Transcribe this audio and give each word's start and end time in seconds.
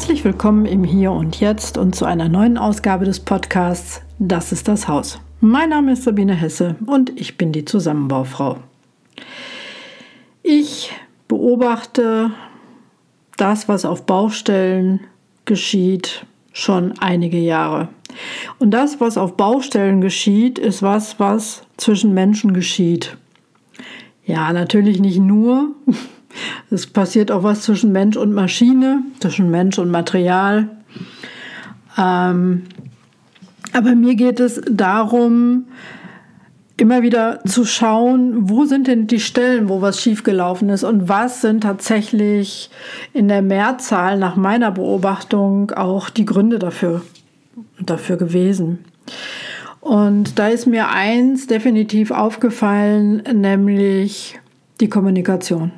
Herzlich 0.00 0.24
willkommen 0.24 0.64
im 0.64 0.82
Hier 0.82 1.12
und 1.12 1.40
Jetzt 1.40 1.76
und 1.76 1.94
zu 1.94 2.06
einer 2.06 2.30
neuen 2.30 2.56
Ausgabe 2.56 3.04
des 3.04 3.20
Podcasts 3.20 4.00
Das 4.18 4.50
ist 4.50 4.66
das 4.66 4.88
Haus. 4.88 5.20
Mein 5.42 5.68
Name 5.68 5.92
ist 5.92 6.04
Sabine 6.04 6.32
Hesse 6.32 6.76
und 6.86 7.12
ich 7.20 7.36
bin 7.36 7.52
die 7.52 7.66
Zusammenbaufrau. 7.66 8.56
Ich 10.42 10.90
beobachte 11.28 12.30
das, 13.36 13.68
was 13.68 13.84
auf 13.84 14.06
Baustellen 14.06 15.00
geschieht, 15.44 16.24
schon 16.54 16.94
einige 16.98 17.38
Jahre. 17.38 17.88
Und 18.58 18.70
das, 18.70 19.02
was 19.02 19.18
auf 19.18 19.36
Baustellen 19.36 20.00
geschieht, 20.00 20.58
ist 20.58 20.82
was, 20.82 21.20
was 21.20 21.62
zwischen 21.76 22.14
Menschen 22.14 22.54
geschieht. 22.54 23.18
Ja, 24.24 24.50
natürlich 24.54 24.98
nicht 24.98 25.18
nur. 25.18 25.72
Es 26.70 26.86
passiert 26.86 27.30
auch 27.30 27.42
was 27.42 27.62
zwischen 27.62 27.92
Mensch 27.92 28.16
und 28.16 28.32
Maschine, 28.32 29.02
zwischen 29.20 29.50
Mensch 29.50 29.78
und 29.78 29.90
Material. 29.90 30.68
Ähm, 31.98 32.62
aber 33.72 33.94
mir 33.94 34.14
geht 34.14 34.40
es 34.40 34.60
darum, 34.68 35.66
immer 36.76 37.02
wieder 37.02 37.44
zu 37.44 37.64
schauen, 37.64 38.48
wo 38.48 38.64
sind 38.64 38.86
denn 38.86 39.06
die 39.06 39.20
Stellen, 39.20 39.68
wo 39.68 39.82
was 39.82 40.00
schiefgelaufen 40.00 40.70
ist 40.70 40.82
und 40.82 41.08
was 41.08 41.42
sind 41.42 41.62
tatsächlich 41.62 42.70
in 43.12 43.28
der 43.28 43.42
Mehrzahl 43.42 44.18
nach 44.18 44.36
meiner 44.36 44.70
Beobachtung 44.70 45.70
auch 45.72 46.08
die 46.08 46.24
Gründe 46.24 46.58
dafür, 46.58 47.02
dafür 47.78 48.16
gewesen. 48.16 48.78
Und 49.80 50.38
da 50.38 50.48
ist 50.48 50.66
mir 50.66 50.88
eins 50.88 51.46
definitiv 51.46 52.10
aufgefallen, 52.10 53.22
nämlich 53.32 54.38
die 54.80 54.88
Kommunikation. 54.88 55.72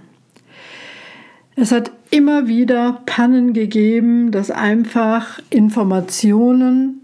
Es 1.55 1.71
hat 1.71 1.91
immer 2.11 2.47
wieder 2.47 3.03
Pannen 3.05 3.53
gegeben, 3.53 4.31
dass 4.31 4.51
einfach 4.51 5.41
Informationen 5.51 7.01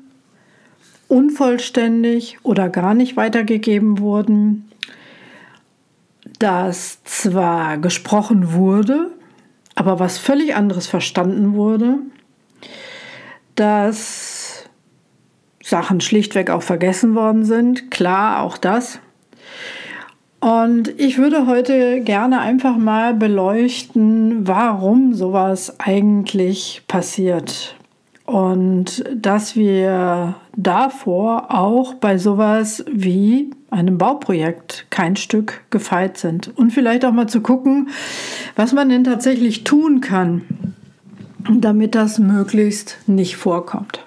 unvollständig 1.08 2.38
oder 2.42 2.68
gar 2.68 2.94
nicht 2.94 3.16
weitergegeben 3.16 3.98
wurden, 3.98 4.70
dass 6.38 7.02
zwar 7.04 7.78
gesprochen 7.78 8.52
wurde, 8.52 9.10
aber 9.74 9.98
was 9.98 10.18
völlig 10.18 10.54
anderes 10.54 10.86
verstanden 10.86 11.54
wurde, 11.54 11.98
dass 13.54 14.64
Sachen 15.62 16.00
schlichtweg 16.00 16.50
auch 16.50 16.62
vergessen 16.62 17.14
worden 17.14 17.44
sind, 17.44 17.90
klar, 17.90 18.42
auch 18.42 18.56
das. 18.56 19.00
Und 20.40 20.88
ich 21.00 21.18
würde 21.18 21.46
heute 21.46 22.00
gerne 22.00 22.40
einfach 22.40 22.76
mal 22.76 23.14
beleuchten, 23.14 24.46
warum 24.46 25.14
sowas 25.14 25.80
eigentlich 25.80 26.82
passiert 26.86 27.74
und 28.28 29.04
dass 29.14 29.56
wir 29.56 30.34
davor 30.54 31.46
auch 31.48 31.94
bei 31.94 32.18
sowas 32.18 32.84
wie 32.92 33.50
einem 33.70 33.96
Bauprojekt 33.96 34.84
kein 34.90 35.16
Stück 35.16 35.62
gefeit 35.70 36.18
sind. 36.18 36.52
Und 36.58 36.72
vielleicht 36.72 37.06
auch 37.06 37.12
mal 37.12 37.26
zu 37.26 37.40
gucken, 37.40 37.88
was 38.54 38.74
man 38.74 38.90
denn 38.90 39.04
tatsächlich 39.04 39.64
tun 39.64 40.02
kann, 40.02 40.42
damit 41.50 41.94
das 41.94 42.18
möglichst 42.18 42.98
nicht 43.06 43.38
vorkommt. 43.38 44.04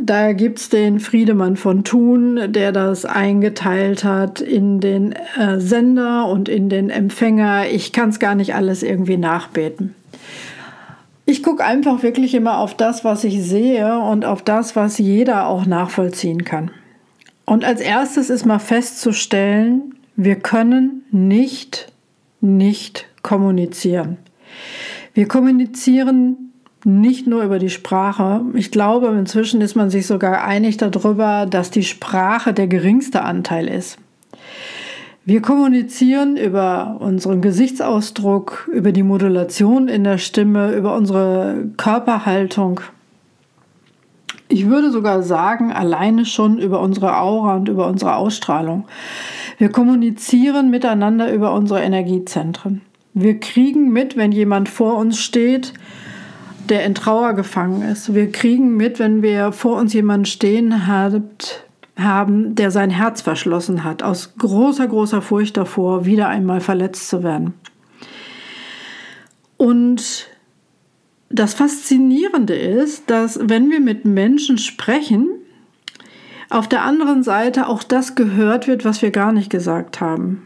Da 0.02 0.32
gibt 0.32 0.58
es 0.58 0.68
den 0.68 0.98
Friedemann 0.98 1.56
von 1.56 1.84
Thun, 1.84 2.52
der 2.52 2.72
das 2.72 3.04
eingeteilt 3.04 4.02
hat 4.02 4.40
in 4.40 4.80
den 4.80 5.14
äh, 5.38 5.60
Sender 5.60 6.26
und 6.26 6.48
in 6.48 6.70
den 6.70 6.90
Empfänger. 6.90 7.66
Ich 7.70 7.92
kann 7.92 8.08
es 8.08 8.18
gar 8.18 8.34
nicht 8.34 8.56
alles 8.56 8.82
irgendwie 8.82 9.18
nachbeten. 9.18 9.94
Ich 11.30 11.44
gucke 11.44 11.64
einfach 11.64 12.02
wirklich 12.02 12.34
immer 12.34 12.58
auf 12.58 12.74
das, 12.74 13.04
was 13.04 13.22
ich 13.22 13.40
sehe 13.40 14.00
und 14.00 14.24
auf 14.24 14.42
das, 14.42 14.74
was 14.74 14.98
jeder 14.98 15.46
auch 15.46 15.64
nachvollziehen 15.64 16.44
kann. 16.44 16.72
Und 17.44 17.64
als 17.64 17.80
erstes 17.80 18.30
ist 18.30 18.46
mal 18.46 18.58
festzustellen, 18.58 19.94
wir 20.16 20.34
können 20.34 21.04
nicht 21.12 21.92
nicht 22.40 23.06
kommunizieren. 23.22 24.16
Wir 25.14 25.28
kommunizieren 25.28 26.52
nicht 26.84 27.28
nur 27.28 27.44
über 27.44 27.60
die 27.60 27.70
Sprache. 27.70 28.42
Ich 28.54 28.72
glaube, 28.72 29.08
inzwischen 29.16 29.60
ist 29.60 29.76
man 29.76 29.88
sich 29.88 30.08
sogar 30.08 30.42
einig 30.42 30.78
darüber, 30.78 31.46
dass 31.46 31.70
die 31.70 31.84
Sprache 31.84 32.52
der 32.52 32.66
geringste 32.66 33.22
Anteil 33.22 33.68
ist. 33.68 33.98
Wir 35.30 35.42
kommunizieren 35.42 36.36
über 36.36 36.96
unseren 36.98 37.40
Gesichtsausdruck, 37.40 38.68
über 38.72 38.90
die 38.90 39.04
Modulation 39.04 39.86
in 39.86 40.02
der 40.02 40.18
Stimme, 40.18 40.72
über 40.72 40.96
unsere 40.96 41.68
Körperhaltung. 41.76 42.80
Ich 44.48 44.68
würde 44.68 44.90
sogar 44.90 45.22
sagen, 45.22 45.70
alleine 45.70 46.24
schon 46.24 46.58
über 46.58 46.80
unsere 46.80 47.16
Aura 47.16 47.54
und 47.54 47.68
über 47.68 47.86
unsere 47.86 48.16
Ausstrahlung. 48.16 48.88
Wir 49.56 49.68
kommunizieren 49.68 50.68
miteinander 50.68 51.32
über 51.32 51.54
unsere 51.54 51.80
Energiezentren. 51.80 52.80
Wir 53.14 53.38
kriegen 53.38 53.92
mit, 53.92 54.16
wenn 54.16 54.32
jemand 54.32 54.68
vor 54.68 54.96
uns 54.96 55.20
steht, 55.20 55.74
der 56.68 56.84
in 56.84 56.96
Trauer 56.96 57.34
gefangen 57.34 57.82
ist. 57.82 58.16
Wir 58.16 58.32
kriegen 58.32 58.76
mit, 58.76 58.98
wenn 58.98 59.22
wir 59.22 59.52
vor 59.52 59.78
uns 59.78 59.92
jemanden 59.92 60.26
stehen 60.26 60.88
habt, 60.88 61.69
haben, 62.02 62.54
der 62.54 62.70
sein 62.70 62.90
Herz 62.90 63.20
verschlossen 63.20 63.84
hat, 63.84 64.02
aus 64.02 64.34
großer, 64.36 64.86
großer 64.86 65.22
Furcht 65.22 65.56
davor, 65.56 66.04
wieder 66.04 66.28
einmal 66.28 66.60
verletzt 66.60 67.08
zu 67.08 67.22
werden. 67.22 67.54
Und 69.56 70.26
das 71.28 71.54
Faszinierende 71.54 72.54
ist, 72.54 73.08
dass 73.08 73.38
wenn 73.42 73.70
wir 73.70 73.80
mit 73.80 74.04
Menschen 74.04 74.58
sprechen, 74.58 75.28
auf 76.50 76.68
der 76.68 76.82
anderen 76.82 77.22
Seite 77.22 77.68
auch 77.68 77.84
das 77.84 78.16
gehört 78.16 78.66
wird, 78.66 78.84
was 78.84 79.02
wir 79.02 79.12
gar 79.12 79.32
nicht 79.32 79.50
gesagt 79.50 80.00
haben. 80.00 80.42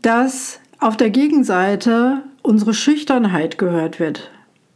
Dass 0.00 0.60
auf 0.78 0.96
der 0.96 1.10
Gegenseite 1.10 2.22
unsere 2.42 2.74
Schüchternheit 2.74 3.58
gehört 3.58 3.98
wird. 3.98 4.30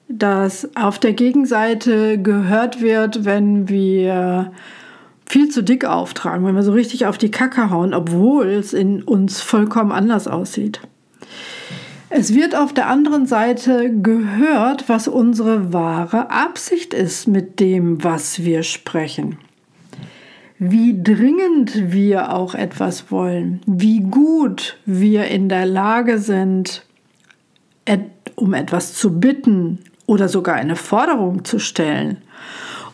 Dass 0.09 0.75
auf 0.75 0.99
der 0.99 1.13
Gegenseite 1.13 2.21
gehört 2.21 2.81
wird, 2.81 3.25
wenn 3.25 3.69
wir 3.69 4.51
viel 5.29 5.49
zu 5.51 5.63
dick 5.63 5.85
auftragen, 5.85 6.47
wenn 6.47 6.55
wir 6.55 6.63
so 6.63 6.73
richtig 6.73 7.07
auf 7.07 7.19
die 7.19 7.31
Kacke 7.31 7.71
hauen, 7.71 7.93
obwohl 7.93 8.47
es 8.47 8.73
in 8.73 9.03
uns 9.03 9.41
vollkommen 9.41 9.93
anders 9.93 10.27
aussieht. 10.27 10.81
Es 12.11 12.35
wird 12.35 12.57
auf 12.57 12.73
der 12.73 12.87
anderen 12.87 13.27
Seite 13.27 13.93
gehört, 14.01 14.89
was 14.89 15.09
unsere 15.09 15.75
wahre 15.75 16.31
Absicht 16.31 16.95
ist 16.95 17.29
mit 17.29 17.61
dem, 17.61 18.03
was 18.03 18.45
wir 18.45 18.63
sprechen. 18.63 19.37
Wie 20.59 21.01
dringend 21.03 21.93
wir 21.93 22.33
auch 22.35 22.55
etwas 22.55 23.13
wollen, 23.13 23.61
wie 23.67 24.01
gut 24.01 24.79
wir 24.87 25.27
in 25.27 25.51
der 25.51 25.67
Lage 25.67 26.19
sind, 26.19 26.85
um 28.35 28.55
etwas 28.55 28.95
zu 28.95 29.21
bitten 29.21 29.81
oder 30.07 30.29
sogar 30.29 30.55
eine 30.55 30.77
Forderung 30.77 31.45
zu 31.45 31.59
stellen 31.59 32.23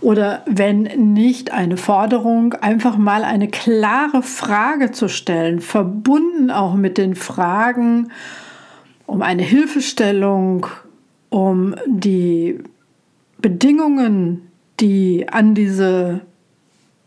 oder 0.04 0.42
wenn 0.44 0.82
nicht 1.14 1.50
eine 1.50 1.78
Forderung, 1.78 2.52
einfach 2.52 2.98
mal 2.98 3.24
eine 3.24 3.48
klare 3.48 4.22
Frage 4.22 4.90
zu 4.90 5.08
stellen, 5.08 5.60
verbunden 5.60 6.50
auch 6.50 6.74
mit 6.74 6.98
den 6.98 7.14
Fragen 7.14 8.12
um 9.06 9.22
eine 9.22 9.42
Hilfestellung, 9.42 10.66
um 11.30 11.74
die 11.86 12.58
Bedingungen, 13.38 14.42
die 14.78 15.26
an 15.30 15.54
diese 15.54 16.20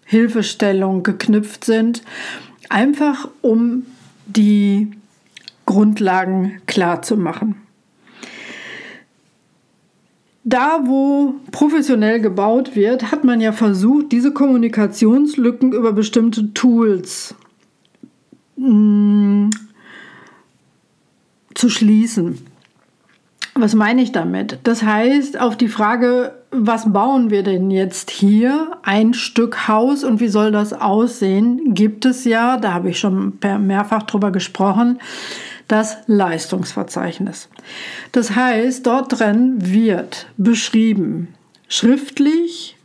Hilfestellung 0.06 1.04
geknüpft 1.04 1.66
sind, 1.66 2.02
einfach 2.70 3.30
um 3.42 3.86
die 4.26 4.92
Grundlagen 5.68 6.62
klar 6.66 7.04
zu 7.04 7.16
machen. 7.16 7.67
Da, 10.50 10.80
wo 10.86 11.36
professionell 11.52 12.22
gebaut 12.22 12.74
wird, 12.74 13.12
hat 13.12 13.26
man 13.26 13.42
ja 13.42 13.52
versucht, 13.52 14.14
diese 14.14 14.32
Kommunikationslücken 14.32 15.74
über 15.74 15.92
bestimmte 15.92 16.54
Tools 16.54 17.36
mh, 18.56 18.70
mm, 18.70 19.50
zu 21.54 21.70
schließen. 21.70 22.38
Was 23.56 23.76
meine 23.76 24.02
ich 24.02 24.14
damit? 24.14 24.60
Das 24.64 24.84
heißt, 24.84 25.38
auf 25.38 25.58
die 25.58 25.68
Frage, 25.68 26.32
was 26.52 26.94
bauen 26.94 27.30
wir 27.30 27.44
denn 27.44 27.70
jetzt 27.70 28.10
hier? 28.10 28.72
Ein 28.84 29.14
Stück 29.14 29.68
Haus 29.68 30.06
und 30.06 30.22
wie 30.22 30.30
soll 30.30 30.54
das 30.54 30.72
aussehen? 30.72 31.74
Gibt 31.74 32.06
es 32.06 32.24
ja, 32.24 32.56
da 32.56 32.74
habe 32.74 32.92
ich 32.92 33.00
schon 33.00 33.38
mehrfach 33.42 34.04
drüber 34.04 34.32
gesprochen, 34.32 35.00
das 35.68 35.98
Leistungsverzeichnis. 36.08 37.50
Das 38.12 38.36
heißt, 38.36 38.86
dort 38.86 39.20
drin 39.20 39.56
wird 39.58 40.28
beschrieben, 40.38 41.34
schriftlich 41.68 42.78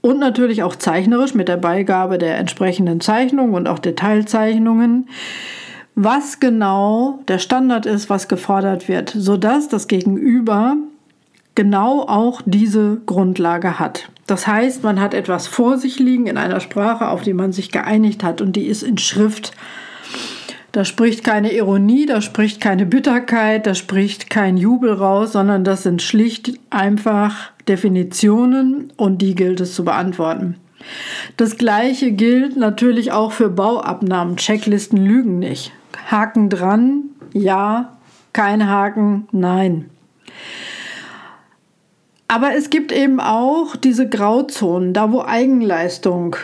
und 0.00 0.18
natürlich 0.18 0.62
auch 0.62 0.76
zeichnerisch 0.76 1.34
mit 1.34 1.48
der 1.48 1.56
Beigabe 1.56 2.18
der 2.18 2.36
entsprechenden 2.36 3.00
Zeichnungen 3.00 3.54
und 3.54 3.66
auch 3.66 3.78
Detailzeichnungen, 3.78 5.08
was 5.94 6.40
genau 6.40 7.20
der 7.28 7.38
Standard 7.38 7.86
ist, 7.86 8.10
was 8.10 8.28
gefordert 8.28 8.88
wird, 8.88 9.14
sodass 9.16 9.68
das 9.68 9.88
Gegenüber 9.88 10.76
genau 11.54 12.02
auch 12.02 12.42
diese 12.44 13.00
Grundlage 13.06 13.78
hat. 13.78 14.10
Das 14.26 14.46
heißt, 14.46 14.82
man 14.82 15.00
hat 15.00 15.14
etwas 15.14 15.46
vor 15.46 15.78
sich 15.78 15.98
liegen 15.98 16.26
in 16.26 16.36
einer 16.36 16.60
Sprache, 16.60 17.08
auf 17.08 17.22
die 17.22 17.34
man 17.34 17.52
sich 17.52 17.70
geeinigt 17.70 18.24
hat 18.24 18.40
und 18.40 18.56
die 18.56 18.66
ist 18.66 18.82
in 18.82 18.98
Schrift. 18.98 19.52
Da 20.74 20.84
spricht 20.84 21.22
keine 21.22 21.52
Ironie, 21.52 22.04
da 22.04 22.20
spricht 22.20 22.60
keine 22.60 22.84
Bitterkeit, 22.84 23.64
da 23.64 23.76
spricht 23.76 24.28
kein 24.28 24.56
Jubel 24.56 24.92
raus, 24.92 25.30
sondern 25.30 25.62
das 25.62 25.84
sind 25.84 26.02
schlicht 26.02 26.58
einfach 26.68 27.52
Definitionen 27.68 28.92
und 28.96 29.18
die 29.22 29.36
gilt 29.36 29.60
es 29.60 29.76
zu 29.76 29.84
beantworten. 29.84 30.56
Das 31.36 31.58
gleiche 31.58 32.10
gilt 32.10 32.56
natürlich 32.56 33.12
auch 33.12 33.30
für 33.30 33.50
Bauabnahmen. 33.50 34.36
Checklisten 34.36 34.98
lügen 34.98 35.38
nicht. 35.38 35.70
Haken 36.10 36.48
dran, 36.48 37.04
ja, 37.32 37.96
kein 38.32 38.68
Haken, 38.68 39.28
nein. 39.30 39.90
Aber 42.26 42.56
es 42.56 42.68
gibt 42.68 42.90
eben 42.90 43.20
auch 43.20 43.76
diese 43.76 44.08
Grauzonen, 44.08 44.92
da 44.92 45.12
wo 45.12 45.22
Eigenleistung 45.22 46.34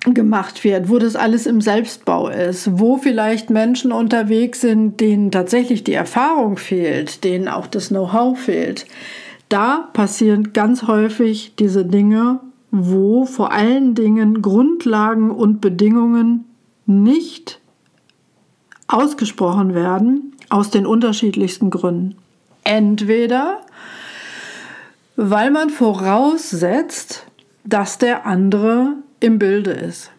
gemacht 0.00 0.64
wird, 0.64 0.88
wo 0.88 0.98
das 0.98 1.14
alles 1.14 1.46
im 1.46 1.60
Selbstbau 1.60 2.28
ist, 2.28 2.78
wo 2.78 2.96
vielleicht 2.96 3.50
Menschen 3.50 3.92
unterwegs 3.92 4.62
sind, 4.62 4.98
denen 5.00 5.30
tatsächlich 5.30 5.84
die 5.84 5.92
Erfahrung 5.92 6.56
fehlt, 6.56 7.22
denen 7.22 7.48
auch 7.48 7.66
das 7.66 7.88
Know-how 7.88 8.38
fehlt. 8.38 8.86
Da 9.50 9.88
passieren 9.92 10.52
ganz 10.52 10.84
häufig 10.84 11.54
diese 11.58 11.84
Dinge, 11.84 12.40
wo 12.70 13.26
vor 13.26 13.52
allen 13.52 13.94
Dingen 13.94 14.40
Grundlagen 14.40 15.30
und 15.30 15.60
Bedingungen 15.60 16.44
nicht 16.86 17.60
ausgesprochen 18.88 19.74
werden, 19.74 20.34
aus 20.48 20.70
den 20.70 20.86
unterschiedlichsten 20.86 21.70
Gründen. 21.70 22.16
Entweder 22.64 23.60
weil 25.22 25.50
man 25.50 25.68
voraussetzt, 25.68 27.26
dass 27.64 27.98
der 27.98 28.24
andere 28.24 28.94
im 29.20 29.38
Bilde 29.38 29.70
ist, 29.70 30.10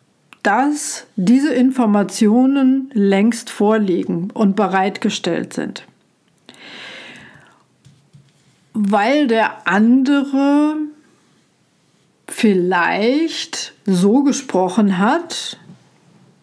dass 0.43 1.05
diese 1.15 1.53
Informationen 1.53 2.89
längst 2.93 3.49
vorliegen 3.49 4.31
und 4.31 4.55
bereitgestellt 4.55 5.53
sind. 5.53 5.85
Weil 8.73 9.27
der 9.27 9.67
andere 9.67 10.77
vielleicht 12.27 13.73
so 13.85 14.23
gesprochen 14.23 14.97
hat, 14.97 15.57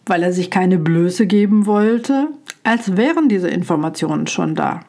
weil 0.05 0.23
er 0.23 0.31
sich 0.31 0.51
keine 0.51 0.77
Blöße 0.77 1.25
geben 1.25 1.65
wollte, 1.65 2.27
als 2.63 2.95
wären 2.95 3.29
diese 3.29 3.49
Informationen 3.49 4.27
schon 4.27 4.55
da. 4.55 4.81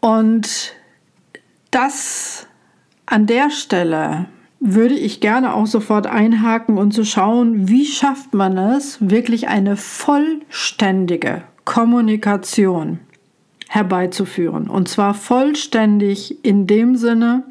Und 0.00 0.74
das 1.70 2.46
an 3.06 3.26
der 3.26 3.50
Stelle 3.50 4.26
würde 4.66 4.94
ich 4.94 5.20
gerne 5.20 5.54
auch 5.54 5.66
sofort 5.66 6.06
einhaken 6.06 6.78
und 6.78 6.92
zu 6.92 7.04
schauen, 7.04 7.68
wie 7.68 7.84
schafft 7.84 8.32
man 8.32 8.56
es, 8.56 8.96
wirklich 8.98 9.46
eine 9.48 9.76
vollständige 9.76 11.42
Kommunikation 11.66 12.98
herbeizuführen. 13.68 14.70
Und 14.70 14.88
zwar 14.88 15.12
vollständig 15.12 16.42
in 16.44 16.66
dem 16.66 16.96
Sinne, 16.96 17.42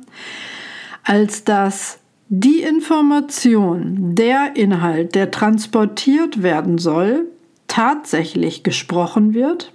als 1.04 1.44
dass 1.44 2.00
die 2.30 2.62
Information, 2.62 4.16
der 4.16 4.56
Inhalt, 4.56 5.14
der 5.14 5.30
transportiert 5.30 6.42
werden 6.42 6.80
soll, 6.80 7.28
tatsächlich 7.68 8.64
gesprochen 8.64 9.36
wird, 9.36 9.72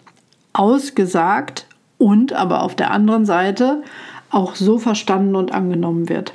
ausgesagt 0.54 1.68
und 1.98 2.32
aber 2.32 2.62
auf 2.62 2.74
der 2.74 2.90
anderen 2.90 3.26
Seite 3.26 3.84
auch 4.30 4.56
so 4.56 4.78
verstanden 4.78 5.36
und 5.36 5.52
angenommen 5.52 6.08
wird. 6.08 6.32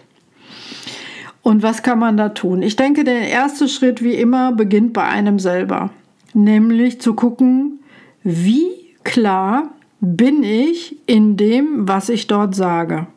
Und 1.43 1.61
was 1.61 1.83
kann 1.83 1.99
man 1.99 2.15
da 2.15 2.29
tun? 2.29 2.61
Ich 2.61 2.77
denke, 2.77 3.03
der 3.03 3.27
erste 3.27 3.67
Schritt 3.67 4.01
wie 4.01 4.15
immer 4.15 4.53
beginnt 4.53 4.93
bei 4.93 5.03
einem 5.03 5.39
selber, 5.39 5.91
nämlich 6.33 7.01
zu 7.01 7.13
gucken, 7.13 7.79
wie 8.23 8.71
klar 9.03 9.69
bin 9.99 10.43
ich 10.43 10.95
in 11.05 11.35
dem, 11.35 11.87
was 11.87 12.07
ich 12.07 12.27
dort 12.27 12.55
sage. 12.55 13.07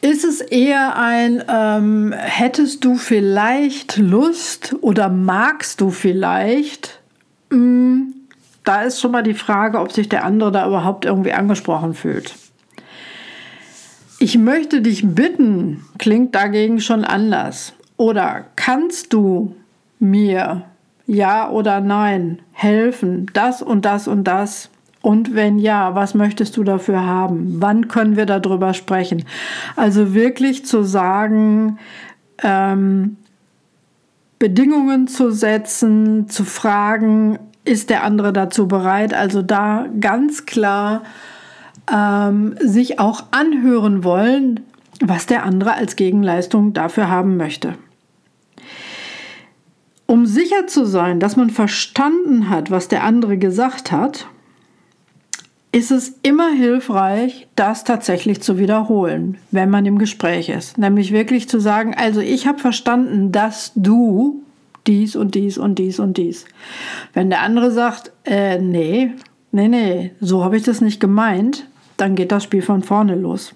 Ist 0.00 0.24
es 0.24 0.40
eher 0.40 0.96
ein, 0.96 1.42
ähm, 1.48 2.14
hättest 2.16 2.84
du 2.84 2.96
vielleicht 2.96 3.98
Lust 3.98 4.74
oder 4.80 5.10
magst 5.10 5.82
du 5.82 5.90
vielleicht? 5.90 7.00
Hm, 7.50 8.14
da 8.64 8.82
ist 8.82 9.00
schon 9.00 9.12
mal 9.12 9.22
die 9.22 9.34
Frage, 9.34 9.80
ob 9.80 9.92
sich 9.92 10.08
der 10.08 10.24
andere 10.24 10.50
da 10.52 10.66
überhaupt 10.66 11.04
irgendwie 11.04 11.32
angesprochen 11.32 11.92
fühlt. 11.92 12.34
Ich 14.18 14.38
möchte 14.38 14.80
dich 14.80 15.06
bitten, 15.06 15.84
klingt 15.98 16.34
dagegen 16.34 16.80
schon 16.80 17.04
anders. 17.04 17.74
Oder 17.98 18.46
kannst 18.56 19.12
du 19.12 19.54
mir, 19.98 20.62
ja 21.06 21.50
oder 21.50 21.80
nein, 21.80 22.40
helfen, 22.52 23.26
das 23.34 23.60
und 23.60 23.84
das 23.84 24.08
und 24.08 24.24
das? 24.24 24.70
Und 25.02 25.34
wenn 25.34 25.58
ja, 25.58 25.94
was 25.94 26.14
möchtest 26.14 26.56
du 26.56 26.64
dafür 26.64 27.06
haben? 27.06 27.56
Wann 27.60 27.88
können 27.88 28.16
wir 28.16 28.26
darüber 28.26 28.74
sprechen? 28.74 29.24
Also 29.76 30.14
wirklich 30.14 30.64
zu 30.64 30.82
sagen, 30.82 31.78
ähm, 32.42 33.18
Bedingungen 34.38 35.08
zu 35.08 35.30
setzen, 35.30 36.28
zu 36.28 36.44
fragen, 36.44 37.38
ist 37.64 37.90
der 37.90 38.02
andere 38.02 38.32
dazu 38.32 38.66
bereit? 38.66 39.14
Also 39.14 39.42
da 39.42 39.86
ganz 40.00 40.46
klar 40.46 41.02
ähm, 41.92 42.56
sich 42.60 42.98
auch 42.98 43.24
anhören 43.30 44.04
wollen, 44.04 44.60
was 45.00 45.26
der 45.26 45.44
andere 45.44 45.74
als 45.74 45.96
Gegenleistung 45.96 46.72
dafür 46.72 47.08
haben 47.08 47.36
möchte. 47.36 47.74
Um 50.06 50.26
sicher 50.26 50.66
zu 50.66 50.84
sein, 50.84 51.18
dass 51.18 51.36
man 51.36 51.50
verstanden 51.50 52.48
hat, 52.48 52.70
was 52.70 52.88
der 52.88 53.02
andere 53.02 53.38
gesagt 53.38 53.90
hat, 53.90 54.26
ist 55.72 55.90
es 55.90 56.14
immer 56.22 56.52
hilfreich, 56.52 57.48
das 57.54 57.84
tatsächlich 57.84 58.40
zu 58.40 58.56
wiederholen, 58.56 59.36
wenn 59.50 59.68
man 59.68 59.84
im 59.84 59.98
Gespräch 59.98 60.48
ist. 60.48 60.78
Nämlich 60.78 61.12
wirklich 61.12 61.48
zu 61.48 61.60
sagen, 61.60 61.94
also 61.94 62.20
ich 62.20 62.46
habe 62.46 62.58
verstanden, 62.60 63.30
dass 63.30 63.72
du 63.74 64.42
dies 64.86 65.16
und 65.16 65.34
dies 65.34 65.58
und 65.58 65.78
dies 65.78 65.98
und 65.98 66.16
dies. 66.16 66.46
Wenn 67.12 67.28
der 67.28 67.42
andere 67.42 67.72
sagt, 67.72 68.12
äh, 68.24 68.58
nee, 68.58 69.10
nee, 69.52 69.68
nee, 69.68 70.12
so 70.20 70.44
habe 70.44 70.56
ich 70.56 70.62
das 70.62 70.80
nicht 70.80 71.00
gemeint, 71.00 71.68
dann 71.96 72.14
geht 72.14 72.32
das 72.32 72.44
Spiel 72.44 72.62
von 72.62 72.82
vorne 72.82 73.14
los. 73.14 73.54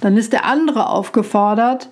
Dann 0.00 0.16
ist 0.16 0.32
der 0.32 0.44
andere 0.44 0.88
aufgefordert, 0.88 1.90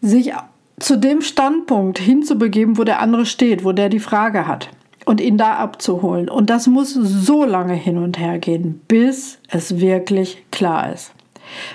sich 0.00 0.32
zu 0.78 0.96
dem 0.96 1.22
Standpunkt 1.22 1.98
hinzubegeben, 1.98 2.78
wo 2.78 2.84
der 2.84 3.00
andere 3.00 3.26
steht, 3.26 3.64
wo 3.64 3.72
der 3.72 3.88
die 3.88 3.98
Frage 3.98 4.46
hat 4.46 4.70
und 5.04 5.20
ihn 5.20 5.38
da 5.38 5.56
abzuholen. 5.56 6.28
Und 6.28 6.50
das 6.50 6.66
muss 6.66 6.94
so 6.94 7.44
lange 7.44 7.74
hin 7.74 7.98
und 7.98 8.18
her 8.18 8.38
gehen, 8.38 8.80
bis 8.86 9.38
es 9.48 9.80
wirklich 9.80 10.44
klar 10.50 10.92
ist. 10.92 11.12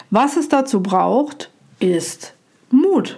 Was 0.10 0.38
es 0.38 0.48
dazu 0.48 0.82
braucht, 0.82 1.50
ist 1.80 2.34
Mut 2.70 3.18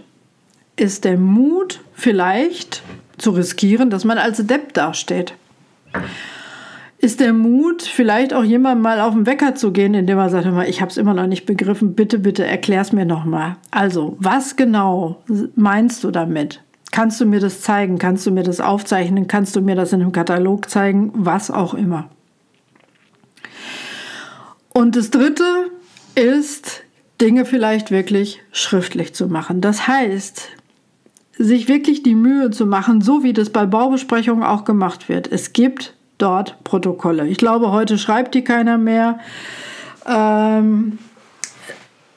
ist 0.75 1.05
der 1.05 1.17
Mut 1.17 1.81
vielleicht 1.93 2.83
zu 3.17 3.31
riskieren, 3.31 3.89
dass 3.89 4.03
man 4.03 4.17
als 4.17 4.45
Depp 4.45 4.73
dasteht. 4.73 5.33
Ist 7.05 7.19
der 7.19 7.33
Mut, 7.33 7.83
vielleicht 7.83 8.33
auch 8.33 8.43
jemand 8.43 8.81
mal 8.81 8.99
auf 8.99 9.13
den 9.13 9.27
Wecker 9.27 9.53
zu 9.53 9.71
gehen, 9.71 9.93
indem 9.93 10.17
er 10.17 10.31
sagt, 10.31 10.47
ich 10.67 10.81
habe 10.81 10.89
es 10.89 10.97
immer 10.97 11.13
noch 11.13 11.27
nicht 11.27 11.45
begriffen, 11.45 11.93
bitte, 11.93 12.17
bitte 12.17 12.43
erklär's 12.43 12.93
mir 12.93 13.05
nochmal. 13.05 13.57
Also, 13.69 14.17
was 14.17 14.55
genau 14.55 15.21
meinst 15.55 16.03
du 16.03 16.09
damit? 16.09 16.63
Kannst 16.91 17.21
du 17.21 17.27
mir 17.27 17.39
das 17.39 17.61
zeigen? 17.61 17.99
Kannst 17.99 18.25
du 18.25 18.31
mir 18.31 18.41
das 18.41 18.59
aufzeichnen? 18.59 19.27
Kannst 19.27 19.55
du 19.55 19.61
mir 19.61 19.75
das 19.75 19.93
in 19.93 20.01
einem 20.01 20.13
Katalog 20.13 20.67
zeigen? 20.67 21.11
Was 21.13 21.51
auch 21.51 21.75
immer. 21.75 22.09
Und 24.73 24.95
das 24.95 25.11
Dritte 25.11 25.45
ist, 26.15 26.81
Dinge 27.21 27.45
vielleicht 27.45 27.91
wirklich 27.91 28.41
schriftlich 28.51 29.13
zu 29.13 29.27
machen. 29.27 29.61
Das 29.61 29.87
heißt, 29.87 30.49
sich 31.37 31.67
wirklich 31.67 32.01
die 32.01 32.15
Mühe 32.15 32.49
zu 32.49 32.65
machen, 32.65 33.01
so 33.01 33.21
wie 33.21 33.33
das 33.33 33.51
bei 33.51 33.67
Baubesprechungen 33.67 34.43
auch 34.43 34.63
gemacht 34.63 35.07
wird. 35.07 35.31
Es 35.31 35.53
gibt 35.53 35.94
dort 36.17 36.63
Protokolle. 36.63 37.27
Ich 37.27 37.37
glaube, 37.37 37.71
heute 37.71 37.97
schreibt 37.97 38.35
die 38.35 38.43
keiner 38.43 38.77
mehr. 38.77 39.19
Ähm, 40.07 40.97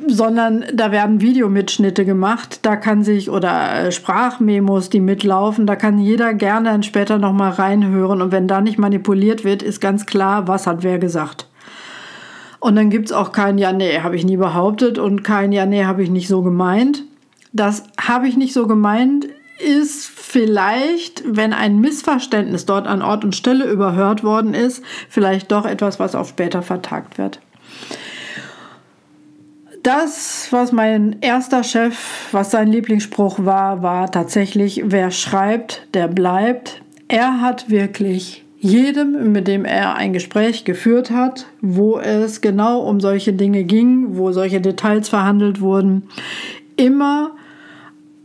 sondern 0.06 0.64
da 0.72 0.92
werden 0.92 1.20
Videomitschnitte 1.20 2.04
gemacht. 2.04 2.60
Da 2.62 2.76
kann 2.76 3.02
sich 3.02 3.30
oder 3.30 3.86
äh, 3.86 3.92
Sprachmemos, 3.92 4.90
die 4.90 5.00
mitlaufen, 5.00 5.66
da 5.66 5.76
kann 5.76 5.98
jeder 5.98 6.34
gerne 6.34 6.70
dann 6.70 6.82
später 6.82 7.18
noch 7.18 7.32
mal 7.32 7.50
reinhören. 7.50 8.22
Und 8.22 8.32
wenn 8.32 8.46
da 8.46 8.60
nicht 8.60 8.78
manipuliert 8.78 9.44
wird, 9.44 9.62
ist 9.62 9.80
ganz 9.80 10.06
klar, 10.06 10.46
was 10.46 10.66
hat 10.66 10.82
wer 10.82 10.98
gesagt. 10.98 11.48
Und 12.60 12.76
dann 12.76 12.90
gibt 12.90 13.06
es 13.06 13.12
auch 13.12 13.32
kein 13.32 13.58
Ja, 13.58 13.72
nee, 13.72 14.00
habe 14.00 14.16
ich 14.16 14.24
nie 14.24 14.36
behauptet 14.36 14.98
und 14.98 15.22
kein 15.22 15.52
Ja, 15.52 15.66
nee, 15.66 15.84
habe 15.84 16.02
ich 16.02 16.10
nicht 16.10 16.28
so 16.28 16.42
gemeint. 16.42 17.04
Das 17.52 17.84
habe 18.00 18.28
ich 18.28 18.36
nicht 18.36 18.52
so 18.52 18.66
gemeint 18.66 19.26
ist 19.58 20.06
vielleicht, 20.06 21.22
wenn 21.26 21.52
ein 21.52 21.80
Missverständnis 21.80 22.66
dort 22.66 22.86
an 22.86 23.02
Ort 23.02 23.24
und 23.24 23.34
Stelle 23.34 23.70
überhört 23.70 24.22
worden 24.22 24.54
ist, 24.54 24.82
vielleicht 25.08 25.50
doch 25.52 25.66
etwas, 25.66 25.98
was 25.98 26.14
auf 26.14 26.28
später 26.28 26.62
vertagt 26.62 27.18
wird 27.18 27.40
das, 29.88 30.48
was 30.50 30.72
mein 30.72 31.16
erster 31.22 31.64
Chef, 31.64 32.28
was 32.32 32.50
sein 32.50 32.68
Lieblingsspruch 32.68 33.44
war, 33.44 33.82
war 33.82 34.10
tatsächlich, 34.10 34.82
wer 34.84 35.10
schreibt, 35.10 35.88
der 35.94 36.08
bleibt. 36.08 36.82
Er 37.08 37.40
hat 37.40 37.70
wirklich 37.70 38.44
jedem, 38.58 39.32
mit 39.32 39.48
dem 39.48 39.64
er 39.64 39.94
ein 39.94 40.12
Gespräch 40.12 40.64
geführt 40.64 41.10
hat, 41.10 41.46
wo 41.62 41.98
es 41.98 42.42
genau 42.42 42.80
um 42.80 43.00
solche 43.00 43.32
Dinge 43.32 43.64
ging, 43.64 44.18
wo 44.18 44.32
solche 44.32 44.60
Details 44.60 45.08
verhandelt 45.08 45.62
wurden, 45.62 46.08
immer 46.76 47.30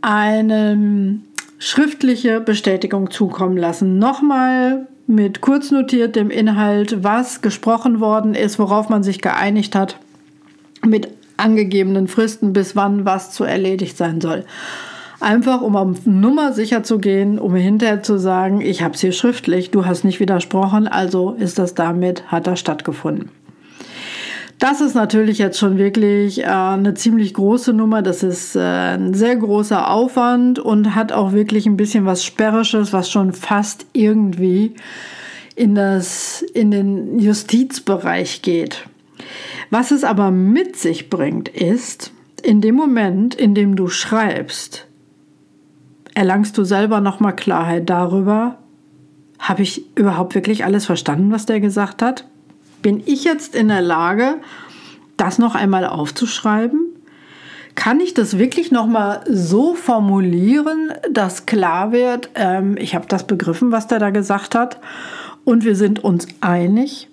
eine 0.04 1.20
schriftliche 1.60 2.42
Bestätigung 2.42 3.10
zukommen 3.10 3.58
lassen. 3.58 3.98
Nochmal 3.98 4.88
mit 5.08 5.42
kurz 5.42 5.72
notiertem 5.72 6.30
Inhalt, 6.30 7.04
was 7.04 7.42
gesprochen 7.42 8.00
worden 8.02 8.36
ist, 8.36 8.60
worauf 8.60 8.90
man 8.90 9.02
sich 9.02 9.22
geeinigt 9.22 9.76
hat, 9.76 9.98
mit 10.86 11.08
angegebenen 11.38 12.08
Fristen, 12.08 12.52
bis 12.52 12.76
wann 12.76 13.06
was 13.06 13.32
zu 13.32 13.46
erledigt 13.46 13.98
sein 13.98 14.20
soll. 14.20 14.44
Einfach 15.22 15.62
um 15.62 15.78
auf 15.78 16.06
Nummer 16.06 16.52
sicher 16.52 16.84
zu 16.84 17.00
gehen, 17.00 17.40
um 17.40 17.56
hinterher 17.56 18.04
zu 18.04 18.20
sagen, 18.20 18.60
ich 18.60 18.84
habe 18.84 18.96
es 18.96 19.00
hier 19.02 19.14
schriftlich, 19.14 19.72
du 19.72 19.86
hast 19.86 20.04
nicht 20.04 20.20
widersprochen, 20.20 20.86
also 20.86 21.32
ist 21.32 21.60
das 21.60 21.76
damit, 21.76 22.30
hat 22.30 22.46
das 22.46 22.60
stattgefunden. 22.60 23.30
Das 24.64 24.80
ist 24.80 24.94
natürlich 24.96 25.40
jetzt 25.40 25.60
schon 25.60 25.78
wirklich 25.78 26.40
äh, 26.40 26.46
eine 26.46 26.94
ziemlich 26.94 27.34
große 27.34 27.74
Nummer. 27.74 28.02
Das 28.02 28.24
ist 28.24 28.56
äh, 28.56 28.62
ein 28.62 29.14
sehr 29.14 29.36
großer 29.36 29.92
Aufwand 29.92 30.58
und 30.58 30.96
hat 30.96 31.12
auch 31.12 31.34
wirklich 31.34 31.66
ein 31.66 31.76
bisschen 31.76 32.06
was 32.06 32.24
Sperrisches, 32.24 32.94
was 32.94 33.12
schon 33.12 33.34
fast 33.34 33.86
irgendwie 33.92 34.76
in, 35.58 35.76
das, 35.76 36.44
in 36.54 36.72
den 36.72 37.20
Justizbereich 37.20 38.42
geht. 38.42 38.88
Was 39.70 39.92
es 39.92 40.06
aber 40.06 40.32
mit 40.32 40.78
sich 40.78 41.10
bringt, 41.10 41.50
ist, 41.50 42.14
in 42.42 42.62
dem 42.62 42.76
Moment, 42.76 43.36
in 43.36 43.56
dem 43.56 43.76
du 43.76 43.90
schreibst, 43.90 44.88
erlangst 46.14 46.58
du 46.58 46.64
selber 46.64 47.02
nochmal 47.02 47.36
Klarheit 47.36 47.90
darüber, 47.90 48.60
habe 49.40 49.62
ich 49.62 49.94
überhaupt 49.98 50.36
wirklich 50.36 50.64
alles 50.64 50.86
verstanden, 50.86 51.34
was 51.34 51.46
der 51.46 51.60
gesagt 51.60 52.02
hat? 52.02 52.24
Bin 52.84 53.02
ich 53.06 53.24
jetzt 53.24 53.56
in 53.56 53.70
der 53.70 53.82
Lage, 53.82 54.36
das 55.18 55.40
noch 55.40 55.56
einmal 55.56 55.86
aufzuschreiben? 55.86 56.82
Kann 57.76 58.00
ich 58.02 58.14
das 58.14 58.38
wirklich 58.38 58.72
nochmal 58.72 59.22
so 59.28 59.74
formulieren, 59.74 60.94
dass 61.10 61.48
klar 61.48 61.92
wird, 61.92 62.30
ähm, 62.36 62.78
ich 62.78 62.94
habe 62.94 63.08
das 63.08 63.26
begriffen, 63.26 63.72
was 63.72 63.88
der 63.88 64.00
da 64.00 64.12
gesagt 64.12 64.54
hat 64.54 64.80
und 65.46 65.64
wir 65.64 65.76
sind 65.76 66.04
uns 66.04 66.28
einig? 66.42 67.08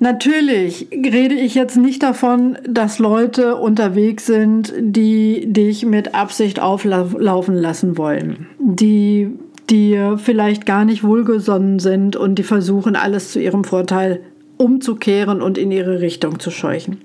Natürlich 0.00 0.88
rede 0.90 1.34
ich 1.34 1.54
jetzt 1.54 1.76
nicht 1.76 2.02
davon, 2.02 2.58
dass 2.66 2.98
Leute 2.98 3.56
unterwegs 3.56 4.26
sind, 4.26 4.72
die 4.78 5.44
dich 5.52 5.86
mit 5.86 6.14
Absicht 6.14 6.60
auflaufen 6.60 7.54
lassen 7.54 7.96
wollen, 7.96 8.46
die 8.58 9.30
dir 9.70 10.18
vielleicht 10.18 10.66
gar 10.66 10.84
nicht 10.84 11.04
wohlgesonnen 11.04 11.78
sind 11.78 12.16
und 12.16 12.36
die 12.36 12.42
versuchen, 12.42 12.96
alles 12.96 13.32
zu 13.32 13.40
ihrem 13.40 13.64
Vorteil 13.64 14.20
umzukehren 14.56 15.42
und 15.42 15.58
in 15.58 15.70
ihre 15.70 16.00
Richtung 16.00 16.38
zu 16.38 16.50
scheuchen. 16.50 16.98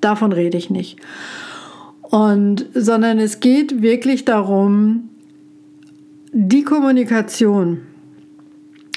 Davon 0.00 0.32
rede 0.32 0.56
ich 0.56 0.70
nicht. 0.70 0.98
Und, 2.02 2.66
sondern 2.74 3.18
es 3.18 3.40
geht 3.40 3.82
wirklich 3.82 4.24
darum, 4.24 5.08
die 6.32 6.62
Kommunikation, 6.62 7.78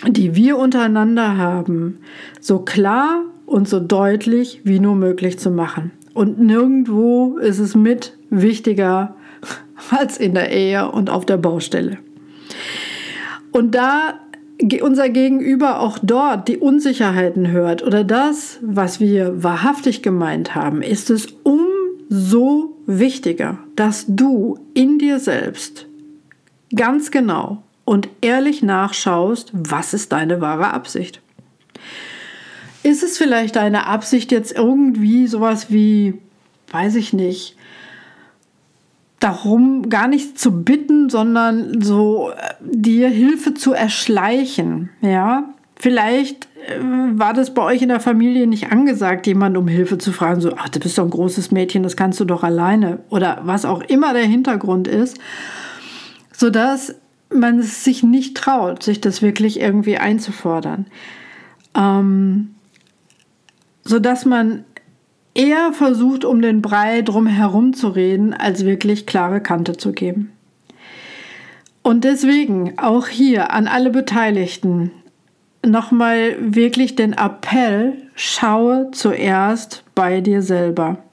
die 0.07 0.35
wir 0.35 0.57
untereinander 0.57 1.37
haben, 1.37 1.97
so 2.39 2.59
klar 2.59 3.23
und 3.45 3.67
so 3.67 3.79
deutlich 3.79 4.61
wie 4.63 4.79
nur 4.79 4.95
möglich 4.95 5.39
zu 5.39 5.49
machen. 5.49 5.91
Und 6.13 6.39
nirgendwo 6.39 7.37
ist 7.37 7.59
es 7.59 7.75
mit 7.75 8.17
wichtiger 8.29 9.15
als 9.89 10.17
in 10.17 10.33
der 10.33 10.51
Ehe 10.51 10.91
und 10.91 11.09
auf 11.09 11.25
der 11.25 11.37
Baustelle. 11.37 11.97
Und 13.51 13.75
da 13.75 14.19
unser 14.81 15.09
Gegenüber 15.09 15.79
auch 15.79 15.97
dort 16.01 16.47
die 16.47 16.57
Unsicherheiten 16.57 17.49
hört 17.51 17.81
oder 17.81 18.03
das, 18.03 18.59
was 18.61 18.99
wir 18.99 19.41
wahrhaftig 19.43 20.01
gemeint 20.03 20.53
haben, 20.53 20.81
ist 20.81 21.09
es 21.09 21.27
umso 21.43 22.75
wichtiger, 22.85 23.59
dass 23.75 24.05
du 24.07 24.59
in 24.73 24.99
dir 24.99 25.19
selbst 25.19 25.87
ganz 26.75 27.11
genau 27.11 27.63
und 27.85 28.09
ehrlich 28.21 28.61
nachschaust, 28.61 29.51
was 29.53 29.93
ist 29.93 30.11
deine 30.11 30.41
wahre 30.41 30.73
Absicht. 30.73 31.21
Ist 32.83 33.03
es 33.03 33.17
vielleicht 33.17 33.55
deine 33.55 33.87
Absicht, 33.87 34.31
jetzt 34.31 34.51
irgendwie 34.51 35.27
sowas 35.27 35.71
wie, 35.71 36.15
weiß 36.71 36.95
ich 36.95 37.13
nicht, 37.13 37.55
darum 39.19 39.89
gar 39.89 40.07
nicht 40.07 40.39
zu 40.39 40.63
bitten, 40.63 41.09
sondern 41.09 41.81
so 41.81 42.31
äh, 42.31 42.53
dir 42.61 43.09
Hilfe 43.09 43.53
zu 43.53 43.73
erschleichen, 43.73 44.89
ja? 45.01 45.53
Vielleicht 45.75 46.47
äh, 46.67 46.79
war 46.81 47.33
das 47.33 47.53
bei 47.53 47.61
euch 47.61 47.81
in 47.81 47.89
der 47.89 47.99
Familie 47.99 48.47
nicht 48.47 48.71
angesagt, 48.71 49.27
jemand 49.27 49.57
um 49.57 49.67
Hilfe 49.67 49.97
zu 49.97 50.11
fragen, 50.11 50.41
so, 50.41 50.53
ach, 50.55 50.69
du 50.69 50.79
bist 50.79 50.97
doch 50.97 51.03
ein 51.03 51.09
großes 51.09 51.51
Mädchen, 51.51 51.83
das 51.83 51.97
kannst 51.97 52.19
du 52.19 52.25
doch 52.25 52.43
alleine 52.43 52.99
oder 53.09 53.39
was 53.43 53.65
auch 53.65 53.81
immer 53.81 54.13
der 54.13 54.25
Hintergrund 54.25 54.87
ist, 54.87 55.17
sodass 56.31 56.95
man 57.33 57.59
es 57.59 57.83
sich 57.83 58.03
nicht 58.03 58.35
traut, 58.37 58.83
sich 58.83 59.01
das 59.01 59.21
wirklich 59.21 59.59
irgendwie 59.59 59.97
einzufordern. 59.97 60.87
Ähm, 61.75 62.55
sodass 63.83 64.25
man 64.25 64.65
eher 65.33 65.73
versucht, 65.73 66.25
um 66.25 66.41
den 66.41 66.61
Brei 66.61 67.01
drumherum 67.01 67.73
zu 67.73 67.89
reden, 67.89 68.33
als 68.33 68.65
wirklich 68.65 69.05
klare 69.05 69.41
Kante 69.41 69.77
zu 69.77 69.91
geben. 69.91 70.31
Und 71.81 72.03
deswegen 72.03 72.77
auch 72.77 73.07
hier 73.07 73.51
an 73.51 73.67
alle 73.67 73.89
Beteiligten 73.89 74.91
nochmal 75.65 76.35
wirklich 76.39 76.95
den 76.95 77.13
Appell, 77.13 77.93
schaue 78.15 78.91
zuerst 78.91 79.83
bei 79.95 80.21
dir 80.21 80.41
selber. 80.41 81.03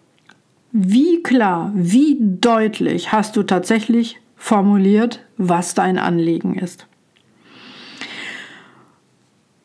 Wie 0.72 1.22
klar, 1.22 1.72
wie 1.74 2.18
deutlich 2.20 3.12
hast 3.12 3.36
du 3.36 3.42
tatsächlich 3.42 4.20
formuliert, 4.36 5.24
was 5.36 5.74
dein 5.74 5.98
Anliegen 5.98 6.54
ist? 6.54 6.86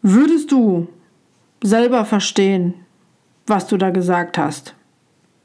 Würdest 0.01 0.51
du 0.51 0.88
selber 1.62 2.05
verstehen, 2.05 2.74
was 3.51 3.67
du 3.67 3.77
da 3.77 3.91
gesagt 3.91 4.39
hast. 4.39 4.74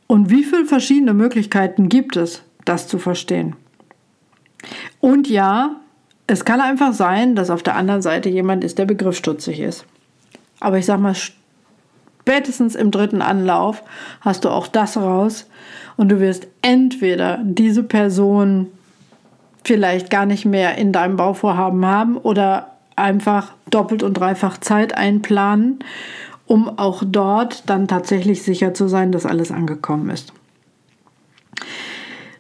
Und 0.06 0.30
wie 0.30 0.44
viele 0.44 0.64
verschiedene 0.64 1.12
Möglichkeiten 1.12 1.88
gibt 1.88 2.16
es, 2.16 2.42
das 2.64 2.86
zu 2.86 2.98
verstehen? 2.98 3.56
Und 5.00 5.28
ja, 5.28 5.76
es 6.28 6.44
kann 6.44 6.60
einfach 6.60 6.92
sein, 6.92 7.34
dass 7.34 7.50
auf 7.50 7.64
der 7.64 7.76
anderen 7.76 8.02
Seite 8.02 8.28
jemand 8.28 8.62
ist, 8.64 8.78
der 8.78 8.86
begriffsstutzig 8.86 9.58
ist. 9.58 9.84
Aber 10.60 10.78
ich 10.78 10.86
sag 10.86 11.00
mal, 11.00 11.16
spätestens 11.16 12.76
im 12.76 12.92
dritten 12.92 13.22
Anlauf 13.22 13.82
hast 14.20 14.44
du 14.44 14.50
auch 14.50 14.68
das 14.68 14.96
raus 14.96 15.48
und 15.96 16.08
du 16.08 16.20
wirst 16.20 16.46
entweder 16.62 17.40
diese 17.42 17.82
Person 17.82 18.68
vielleicht 19.64 20.10
gar 20.10 20.26
nicht 20.26 20.44
mehr 20.44 20.78
in 20.78 20.92
deinem 20.92 21.16
Bauvorhaben 21.16 21.84
haben 21.84 22.16
oder 22.16 22.76
einfach 22.94 23.52
doppelt 23.68 24.04
und 24.04 24.14
dreifach 24.14 24.58
Zeit 24.58 24.96
einplanen 24.96 25.80
um 26.47 26.79
auch 26.79 27.03
dort 27.05 27.69
dann 27.69 27.88
tatsächlich 27.88 28.43
sicher 28.43 28.75
zu 28.75 28.88
sein, 28.88 29.12
dass 29.12 29.26
alles 29.26 29.50
angekommen 29.50 30.11
ist. 30.11 30.33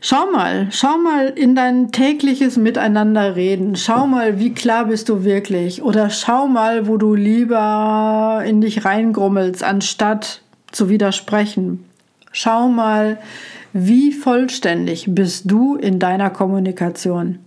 Schau 0.00 0.30
mal, 0.30 0.68
schau 0.70 0.98
mal 0.98 1.30
in 1.30 1.56
dein 1.56 1.90
tägliches 1.90 2.56
Miteinander 2.56 3.34
reden. 3.34 3.74
Schau 3.74 4.06
mal, 4.06 4.38
wie 4.38 4.52
klar 4.54 4.84
bist 4.84 5.08
du 5.08 5.24
wirklich. 5.24 5.82
Oder 5.82 6.10
schau 6.10 6.46
mal, 6.46 6.86
wo 6.86 6.96
du 6.96 7.14
lieber 7.14 8.42
in 8.46 8.60
dich 8.60 8.84
reingrummelst, 8.84 9.64
anstatt 9.64 10.42
zu 10.70 10.88
widersprechen. 10.88 11.84
Schau 12.30 12.68
mal, 12.68 13.18
wie 13.72 14.12
vollständig 14.12 15.06
bist 15.08 15.50
du 15.50 15.74
in 15.74 15.98
deiner 15.98 16.30
Kommunikation. 16.30 17.40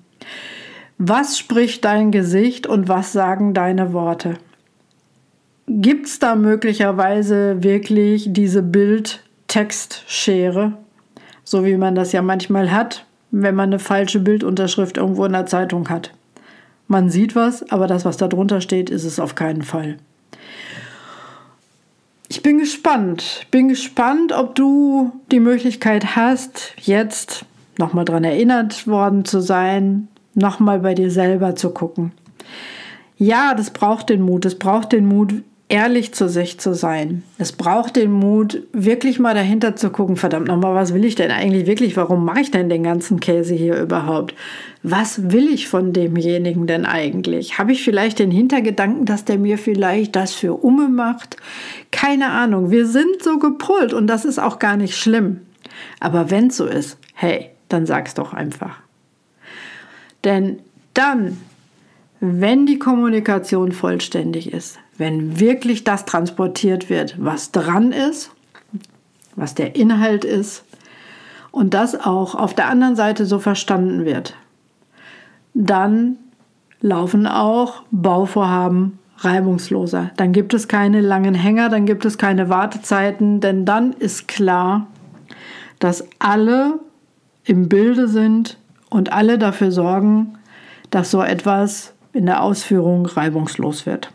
Was 0.98 1.38
spricht 1.40 1.86
dein 1.86 2.12
Gesicht 2.12 2.68
und 2.68 2.90
was 2.90 3.14
sagen 3.14 3.54
deine 3.54 3.94
Worte? 3.94 4.34
Gibt 5.70 6.08
es 6.08 6.20
da 6.20 6.36
möglicherweise 6.36 7.64
wirklich 7.64 8.26
diese 8.34 8.64
Bild- 8.64 9.24
Textschere, 9.50 10.74
so 11.44 11.66
wie 11.66 11.76
man 11.76 11.96
das 11.96 12.12
ja 12.12 12.22
manchmal 12.22 12.72
hat, 12.72 13.06
wenn 13.32 13.56
man 13.56 13.70
eine 13.70 13.80
falsche 13.80 14.20
Bildunterschrift 14.20 14.98
irgendwo 14.98 15.26
in 15.26 15.34
der 15.34 15.48
Zeitung 15.48 15.90
hat. 15.90 16.12
Man 16.88 17.10
sieht 17.10 17.36
was, 17.36 17.70
aber 17.72 17.88
das, 17.88 18.06
was 18.06 18.18
da 18.18 18.28
drunter 18.28 18.62
steht, 18.62 18.90
ist 18.90 19.04
es 19.04 19.20
auf 19.20 19.36
keinen 19.36 19.64
Fall. 19.64 19.98
Ich 22.30 22.44
bin 22.44 22.60
gespannt. 22.60 23.48
Bin 23.50 23.70
gespannt, 23.70 24.32
ob 24.32 24.54
du 24.54 25.12
die 25.32 25.40
Möglichkeit 25.40 26.16
hast, 26.16 26.74
jetzt 26.78 27.46
nochmal 27.78 28.06
daran 28.06 28.24
erinnert 28.24 28.88
worden 28.88 29.26
zu 29.26 29.42
sein, 29.42 30.08
nochmal 30.36 30.80
bei 30.80 30.94
dir 30.94 31.10
selber 31.10 31.56
zu 31.56 31.72
gucken. 31.72 32.12
Ja, 33.18 33.56
das 33.56 33.72
braucht 33.72 34.10
den 34.10 34.22
Mut. 34.22 34.46
Es 34.46 34.58
braucht 34.58 34.92
den 34.92 35.08
Mut, 35.08 35.34
ehrlich 35.70 36.14
zu 36.14 36.28
sich 36.28 36.60
zu 36.60 36.74
sein. 36.74 37.24
Es 37.38 37.52
braucht 37.52 37.96
den 37.96 38.12
Mut, 38.12 38.64
wirklich 38.74 39.20
mal 39.20 39.36
dahinter 39.36 39.76
zu 39.76 39.92
gucken, 39.92 40.18
verdammt 40.18 40.48
nochmal, 40.48 40.74
was 40.74 40.96
will 40.96 41.06
ich 41.06 41.14
denn 41.14 41.30
eigentlich 41.30 41.68
wirklich? 41.68 41.96
Warum 41.96 42.26
mache 42.26 42.42
ich 42.42 42.52
denn 42.52 42.70
den 42.70 42.84
ganzen 42.84 43.20
Käse 43.20 43.54
hier 43.54 43.80
überhaupt? 43.80 44.34
Was 44.82 45.32
will 45.32 45.48
ich 45.48 45.68
von 45.68 45.94
demjenigen 45.94 46.66
denn 46.66 46.86
eigentlich? 46.86 47.60
Habe 47.60 47.72
ich 47.72 47.84
vielleicht 47.84 48.18
den 48.18 48.32
Hintergedanken, 48.32 49.06
dass 49.06 49.26
der 49.26 49.38
mir 49.38 49.60
vielleicht 49.60 50.16
das 50.16 50.34
für 50.34 50.56
Umme 50.56 50.90
macht? 50.90 51.38
Keine 51.92 52.32
Ahnung. 52.32 52.72
Wir 52.72 52.88
sind 52.88 53.22
so 53.22 53.38
gepolt 53.38 53.94
und 53.94 54.08
das 54.08 54.26
ist 54.26 54.40
auch 54.40 54.58
gar 54.58 54.76
nicht 54.76 54.98
schlimm. 54.98 55.42
Aber 56.00 56.32
wenn 56.32 56.48
es 56.48 56.58
so 56.58 56.66
ist, 56.66 56.98
hey, 57.14 57.52
dann 57.70 57.86
sag's 57.86 58.16
doch 58.16 58.34
einfach. 58.34 58.80
Denn 60.24 60.60
dann, 60.96 61.38
wenn 62.20 62.66
die 62.66 62.80
Kommunikation 62.80 63.72
vollständig 63.72 64.52
ist, 64.52 64.80
wenn 64.98 65.40
wirklich 65.40 65.84
das 65.84 66.06
transportiert 66.06 66.90
wird, 66.90 67.16
was 67.18 67.52
dran 67.52 67.92
ist, 67.92 68.32
was 69.36 69.56
der 69.56 69.76
Inhalt 69.76 70.26
ist 70.26 70.66
und 71.52 71.74
das 71.74 72.00
auch 72.00 72.36
auf 72.36 72.54
der 72.54 72.68
anderen 72.68 72.96
Seite 72.96 73.26
so 73.26 73.40
verstanden 73.40 74.04
wird, 74.04 74.36
dann 75.54 76.18
laufen 76.82 77.26
auch 77.26 77.84
Bauvorhaben 77.92 79.00
reibungsloser. 79.18 80.12
Dann 80.18 80.32
gibt 80.32 80.54
es 80.54 80.68
keine 80.68 81.02
langen 81.02 81.36
Hänger, 81.36 81.70
dann 81.70 81.86
gibt 81.86 82.06
es 82.06 82.18
keine 82.18 82.50
Wartezeiten, 82.50 83.42
denn 83.42 83.66
dann 83.66 83.94
ist 83.94 84.28
klar, 84.28 84.88
dass 85.80 86.08
alle 86.20 86.80
im 87.44 87.70
Bilde 87.70 88.08
sind 88.08 88.58
und 88.90 89.12
alle 89.12 89.38
dafür 89.38 89.72
sorgen, 89.72 90.38
dass 90.90 91.12
so 91.12 91.22
etwas 91.22 91.94
in 92.14 92.26
der 92.26 92.44
Ausführung 92.44 93.06
reibungslos 93.06 93.86
wird. 93.86 94.12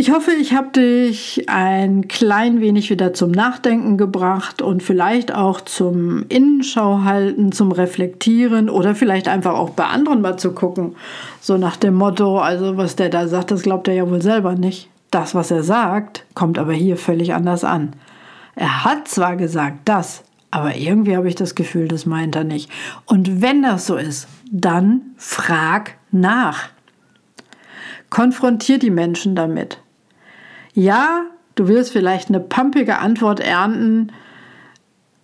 Ich 0.00 0.12
hoffe, 0.12 0.30
ich 0.30 0.54
habe 0.54 0.68
dich 0.68 1.48
ein 1.48 2.06
klein 2.06 2.60
wenig 2.60 2.88
wieder 2.88 3.14
zum 3.14 3.32
Nachdenken 3.32 3.96
gebracht 3.96 4.62
und 4.62 4.80
vielleicht 4.80 5.34
auch 5.34 5.60
zum 5.60 6.24
Innenschau 6.28 7.02
halten, 7.02 7.50
zum 7.50 7.72
Reflektieren 7.72 8.70
oder 8.70 8.94
vielleicht 8.94 9.26
einfach 9.26 9.54
auch 9.54 9.70
bei 9.70 9.86
anderen 9.86 10.20
mal 10.20 10.38
zu 10.38 10.52
gucken. 10.52 10.94
So 11.40 11.56
nach 11.56 11.74
dem 11.74 11.94
Motto, 11.94 12.38
also 12.38 12.76
was 12.76 12.94
der 12.94 13.08
da 13.08 13.26
sagt, 13.26 13.50
das 13.50 13.62
glaubt 13.62 13.88
er 13.88 13.94
ja 13.94 14.08
wohl 14.08 14.22
selber 14.22 14.54
nicht. 14.54 14.88
Das, 15.10 15.34
was 15.34 15.50
er 15.50 15.64
sagt, 15.64 16.24
kommt 16.32 16.60
aber 16.60 16.74
hier 16.74 16.96
völlig 16.96 17.34
anders 17.34 17.64
an. 17.64 17.94
Er 18.54 18.84
hat 18.84 19.08
zwar 19.08 19.34
gesagt 19.34 19.80
das, 19.86 20.22
aber 20.52 20.76
irgendwie 20.76 21.16
habe 21.16 21.28
ich 21.28 21.34
das 21.34 21.56
Gefühl, 21.56 21.88
das 21.88 22.06
meint 22.06 22.36
er 22.36 22.44
nicht. 22.44 22.70
Und 23.04 23.42
wenn 23.42 23.62
das 23.62 23.86
so 23.86 23.96
ist, 23.96 24.28
dann 24.50 25.02
frag 25.16 25.96
nach. 26.10 26.68
Konfrontier 28.10 28.78
die 28.78 28.90
Menschen 28.90 29.34
damit. 29.34 29.78
Ja, 30.72 31.24
du 31.54 31.68
wirst 31.68 31.92
vielleicht 31.92 32.28
eine 32.28 32.40
pumpige 32.40 32.98
Antwort 32.98 33.40
ernten, 33.40 34.12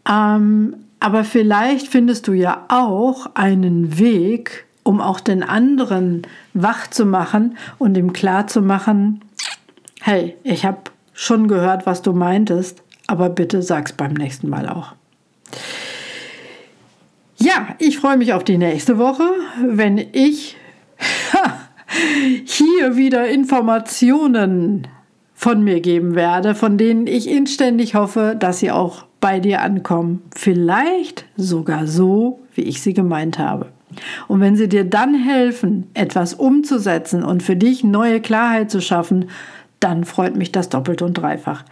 ähm, 0.09 0.77
aber 1.01 1.25
vielleicht 1.25 1.88
findest 1.88 2.29
du 2.29 2.33
ja 2.33 2.64
auch 2.68 3.35
einen 3.35 3.98
Weg, 3.98 4.66
um 4.83 5.01
auch 5.01 5.20
den 5.20 5.42
anderen 5.42 6.22
wach 6.53 6.88
zu 6.88 7.07
machen 7.07 7.57
und 7.79 7.96
ihm 7.96 8.12
klar 8.12 8.46
zu 8.46 8.61
machen, 8.61 9.22
hey, 10.01 10.37
ich 10.42 10.64
habe 10.66 10.79
schon 11.12 11.48
gehört, 11.48 11.87
was 11.87 12.03
du 12.03 12.12
meintest, 12.12 12.83
aber 13.07 13.31
bitte 13.31 13.62
sag's 13.62 13.92
beim 13.92 14.12
nächsten 14.12 14.48
Mal 14.48 14.68
auch. 14.68 14.94
Ja, 17.37 17.68
ich 17.79 17.99
freue 17.99 18.16
mich 18.16 18.33
auf 18.33 18.44
die 18.44 18.59
nächste 18.59 18.99
Woche, 18.99 19.29
wenn 19.66 19.99
ich 19.99 20.57
hier 22.44 22.97
wieder 22.97 23.29
Informationen 23.29 24.87
von 25.35 25.62
mir 25.62 25.81
geben 25.81 26.14
werde, 26.14 26.55
von 26.55 26.79
denen 26.79 27.07
ich 27.07 27.29
inständig 27.29 27.94
hoffe, 27.94 28.37
dass 28.38 28.61
sie 28.61 28.70
auch 28.70 29.05
bei 29.20 29.40
dir 29.40 29.62
ankommen. 29.62 30.23
Vielleicht 30.35 31.27
sogar 31.37 31.87
so, 31.87 32.40
wie 32.55 32.62
ich 32.62 32.81
sie 32.83 32.94
gemeint 32.94 33.38
habe. 33.38 33.66
Und 34.29 34.40
wenn 34.40 34.57
sie 34.57 34.68
dir 34.68 34.85
dann 34.85 35.14
helfen, 35.14 35.88
etwas 35.94 36.35
umzusetzen 36.35 37.23
und 37.23 37.42
für 37.42 37.57
dich 37.57 37.85
neue 37.85 38.20
Klarheit 38.20 38.70
zu 38.70 38.81
schaffen, 38.81 39.27
dann 39.85 40.05
freut 40.05 40.35
mich 40.35 40.51
das 40.51 40.70
doppelt 40.70 41.03
und 41.03 41.12
dreifach. 41.12 41.62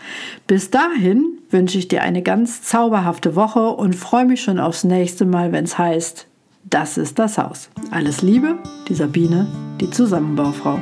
Bis 0.47 0.71
dahin 0.71 1.39
wünsche 1.51 1.79
ich 1.79 1.89
dir 1.89 2.03
eine 2.03 2.23
ganz 2.23 2.63
zauberhafte 2.63 3.35
Woche 3.35 3.71
und 3.71 3.97
freue 3.97 4.27
mich 4.27 4.43
schon 4.43 4.61
aufs 4.61 4.85
nächste 4.85 5.25
Mal, 5.25 5.51
wenn 5.53 5.65
es 5.65 5.79
heißt, 5.79 6.27
das 6.65 6.99
ist 6.99 7.19
das 7.19 7.39
Haus. 7.39 7.71
Alles 7.91 8.21
Liebe, 8.21 8.59
die 8.89 8.95
Sabine, 8.95 9.47
die 9.81 9.91
Zusammenbaufrau. 9.91 10.79